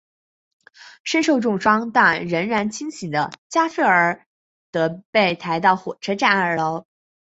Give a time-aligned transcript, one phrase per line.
[1.03, 4.25] 身受重伤但仍然清醒的加菲尔
[4.71, 6.87] 德被抬到火车站二楼。